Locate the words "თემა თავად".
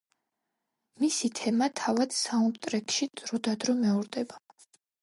1.41-2.17